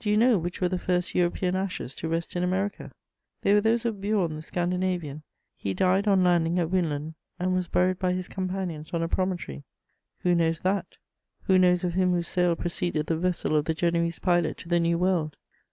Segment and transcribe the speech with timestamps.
[0.00, 2.90] Do you know which were the first European ashes to rest in America?
[3.42, 5.22] They were those of Bjorn the Scandinavian:
[5.56, 9.62] he died on landing at Winland, and was buried by his companions on a promontory.
[10.22, 10.96] Who knows that?
[11.42, 14.80] Who knows of him whose sail preceded the vessel of the Genoese pilot to the
[14.80, 15.36] New World?